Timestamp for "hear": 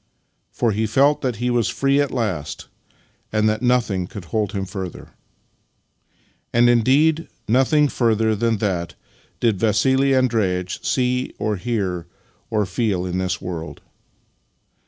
11.55-12.07